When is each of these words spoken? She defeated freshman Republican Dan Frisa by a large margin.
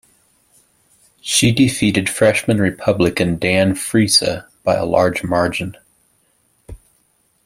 She 1.21 1.51
defeated 1.51 2.09
freshman 2.09 2.57
Republican 2.59 3.37
Dan 3.37 3.75
Frisa 3.75 4.47
by 4.63 4.73
a 4.73 4.83
large 4.83 5.23
margin. 5.23 5.77